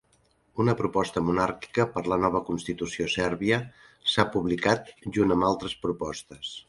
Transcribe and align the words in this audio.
Una 0.61 0.73
proposta 0.77 1.21
monàrquica 1.25 1.85
per 1.97 2.01
a 2.07 2.11
la 2.13 2.17
nova 2.23 2.41
constitució 2.47 3.07
sèrbia 3.17 3.59
s"ha 4.09 4.29
publicat 4.37 4.91
junt 5.19 5.37
amb 5.37 5.51
altres 5.51 5.77
propostes. 5.85 6.55